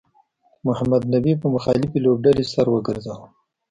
[0.67, 3.27] محمد نبي په مخالفې لوبډلې سر وګرځاوه